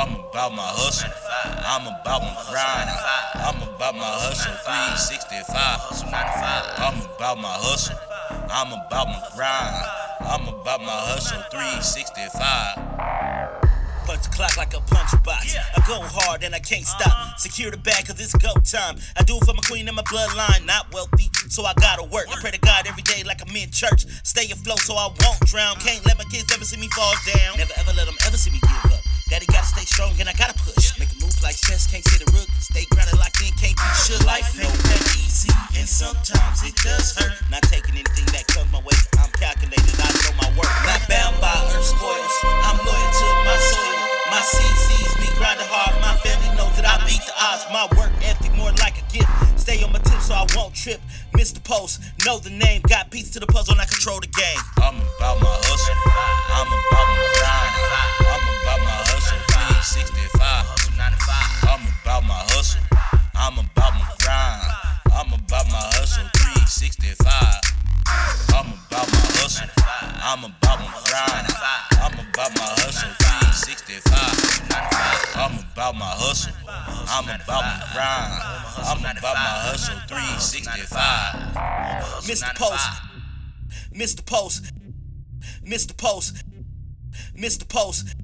I'm 0.00 0.14
about 0.14 0.54
my 0.54 0.62
hustle. 0.64 1.10
I'm 1.44 1.86
about 1.86 2.22
my 2.22 2.34
grind. 2.48 2.88
I'm 3.34 3.62
about 3.68 3.94
my 3.94 4.00
hustle. 4.00 4.54
365. 4.64 5.44
I'm 6.80 7.02
about 7.04 7.36
my 7.36 7.52
hustle. 7.52 7.98
I'm 8.48 8.72
about 8.72 9.08
my 9.08 9.20
grind. 9.36 9.76
I'm 10.20 10.48
about 10.48 10.80
my 10.80 10.88
hustle. 10.88 11.42
365 11.52 13.60
punch 14.10 14.26
the 14.26 14.34
clock 14.34 14.56
like 14.56 14.74
a 14.74 14.80
punch 14.90 15.14
box. 15.22 15.54
I 15.54 15.78
go 15.86 16.02
hard 16.02 16.42
and 16.42 16.54
I 16.54 16.58
can't 16.58 16.86
stop. 16.86 17.06
Uh-huh. 17.06 17.36
Secure 17.36 17.70
the 17.70 17.76
bag 17.76 18.06
cause 18.06 18.18
it's 18.18 18.34
go 18.34 18.52
time. 18.66 18.98
I 19.16 19.22
do 19.22 19.38
it 19.38 19.44
for 19.46 19.54
my 19.54 19.62
queen 19.62 19.86
and 19.86 19.96
my 19.96 20.02
bloodline. 20.02 20.66
Not 20.66 20.92
wealthy, 20.92 21.30
so 21.48 21.64
I 21.64 21.74
gotta 21.78 22.04
work. 22.04 22.26
I 22.26 22.40
pray 22.40 22.50
to 22.50 22.58
God 22.58 22.86
every 22.86 23.02
day 23.02 23.22
like 23.22 23.38
I'm 23.38 23.54
in 23.54 23.70
church. 23.70 24.06
Stay 24.24 24.50
afloat 24.50 24.80
so 24.80 24.94
I 24.94 25.06
won't 25.06 25.40
drown. 25.46 25.76
Can't 25.78 26.04
let 26.06 26.18
my 26.18 26.24
kids 26.24 26.50
ever 26.52 26.64
see 26.64 26.80
me 26.80 26.88
fall 26.88 27.14
down. 27.34 27.58
Never 27.58 27.72
ever 27.78 27.92
let 27.94 28.06
them 28.06 28.18
ever 28.26 28.36
move 31.70 31.86
can't 31.90 32.04
see 32.04 32.18
the 32.18 32.30
rook. 32.34 32.48
Stay 32.58 32.84
grounded 32.90 33.18
like 33.18 33.34
in, 33.42 33.54
can't 33.54 33.76
be 33.78 33.88
shook. 34.02 34.18
Life 34.26 34.58
ain't 34.58 34.74
that 34.90 35.02
easy, 35.14 35.50
and 35.78 35.86
sometimes 35.86 36.62
it 36.66 36.74
does 36.82 37.14
hurt. 37.14 37.34
Not 37.50 37.62
taking 37.70 37.94
anything 37.94 38.26
that 38.34 38.46
comes 38.50 38.70
my 38.74 38.82
way. 38.82 38.96
I'm 39.18 39.30
calculated, 39.38 39.94
I 40.02 40.10
know 40.26 40.34
my 40.34 40.50
worth. 40.58 40.70
Not 40.86 41.02
bound 41.06 41.38
by 41.38 41.54
earth 41.70 41.86
spoils. 41.86 42.34
I'm 42.66 42.78
loyal 42.82 43.10
to 43.10 43.26
my 43.46 43.58
soil. 43.70 43.98
My 44.30 44.42
seed 44.42 44.76
sees 44.86 45.12
me 45.22 45.28
grinding 45.38 45.66
hard. 45.70 45.94
My 46.02 46.14
family 46.22 46.50
knows 46.58 46.74
that 46.78 46.86
I 46.86 46.98
beat 47.06 47.22
the 47.26 47.34
odds. 47.38 47.66
My 47.70 47.86
work 47.98 48.10
ethic 48.22 48.54
more 48.58 48.74
like 48.82 48.98
a 48.98 49.06
gift. 49.10 49.30
Stay 49.58 49.82
on 49.82 49.92
my 49.92 50.02
tip 50.02 50.20
so 50.20 50.34
I 50.34 50.46
won't 50.54 50.74
trip. 50.74 51.00
Mysta 51.34 51.62
Pulse, 51.62 51.98
know 52.26 52.38
the 52.38 52.50
name. 52.50 52.82
Got 52.88 53.10
pieces 53.10 53.30
to 53.38 53.40
the 53.40 53.46
puzzle 53.46 53.74
and 53.74 53.82
I 53.82 53.86
control 53.86 54.18
the 54.18 54.30
game. 54.30 54.62
I'm 54.82 54.98
about 55.18 55.38
my 55.42 55.54
hustle. 55.66 55.94
I'm 56.50 56.66
about 56.66 56.89
I'm 70.30 70.44
about 70.44 70.78
my 70.78 70.86
grind. 71.10 71.50
I'm 71.98 72.14
about 72.14 72.54
my 72.54 72.62
hustle. 72.62 73.10
365. 73.18 75.34
I'm 75.34 75.58
about 75.58 75.96
my 75.96 76.06
hustle. 76.06 76.52
I'm 76.68 77.24
about 77.24 77.64
my 77.66 77.82
grind. 77.92 78.40
I'm 78.86 79.00
about 79.00 79.34
my 79.34 79.58
hustle. 79.66 79.96
365. 80.06 82.28
Mysta 82.28 82.54
Pulse. 82.54 82.86
Mysta 83.92 84.22
Pulse. 84.22 84.62
Mysta 85.64 85.94
Pulse. 85.94 86.32
Mysta 87.34 87.66
Pulse. 87.66 88.14